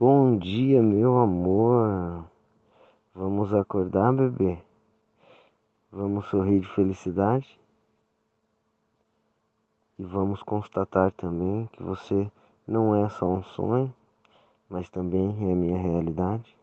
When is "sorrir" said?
6.30-6.60